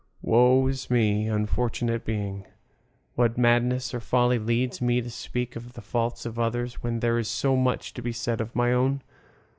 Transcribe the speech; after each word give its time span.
Woe 0.23 0.65
is 0.65 0.89
me, 0.89 1.27
unfortunate 1.27 2.03
being! 2.05 2.47
What 3.13 3.37
madness 3.37 3.93
or 3.93 3.99
folly 3.99 4.39
leads 4.39 4.81
me 4.81 4.99
to 4.99 5.11
speak 5.11 5.55
of 5.55 5.73
the 5.73 5.81
faults 5.83 6.25
of 6.25 6.39
others, 6.39 6.81
when 6.81 7.01
there 7.01 7.19
is 7.19 7.27
so 7.27 7.55
much 7.55 7.93
to 7.93 8.01
be 8.01 8.11
said 8.11 8.41
about 8.41 8.55
my 8.55 8.73
own? 8.73 9.03